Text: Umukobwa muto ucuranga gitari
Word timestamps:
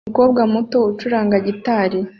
Umukobwa 0.07 0.41
muto 0.53 0.77
ucuranga 0.91 1.37
gitari 1.47 1.99